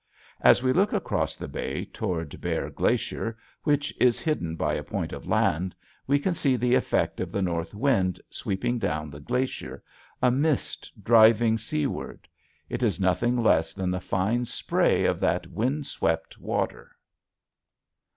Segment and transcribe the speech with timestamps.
[0.39, 5.13] As we look across the bay toward Bear Glacier, which is hidden by a point
[5.13, 5.75] of land,
[6.07, 9.83] we can see the effect of the north wind sweeping down the glacier,
[10.19, 12.27] a mist driving seaward.
[12.67, 16.93] It is nothing less than the fine spray of that wind swept water.